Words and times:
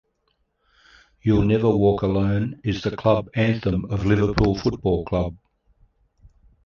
"You'll 1.21 1.43
Never 1.43 1.69
Walk 1.69 2.01
Alone" 2.01 2.59
is 2.63 2.81
the 2.81 2.97
club 2.97 3.29
anthem 3.35 3.85
of 3.91 4.03
Liverpool 4.03 4.57
Football 4.57 5.05
Club. 5.05 5.37